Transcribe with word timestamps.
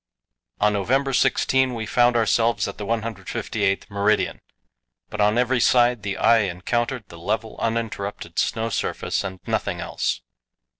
On 0.59 0.73
November 0.73 1.13
16 1.13 1.75
we 1.75 1.85
found 1.85 2.15
ourselves 2.15 2.67
at 2.67 2.79
the 2.79 2.87
158th 2.87 3.87
meridian, 3.87 4.41
but 5.11 5.21
on 5.21 5.37
every 5.37 5.59
side 5.59 6.01
the 6.01 6.17
eye 6.17 6.39
encountered 6.39 7.03
the 7.09 7.19
level, 7.19 7.55
uninterrupted 7.59 8.39
snow 8.39 8.69
surface 8.69 9.23
and 9.23 9.39
nothing 9.45 9.79
else. 9.79 10.21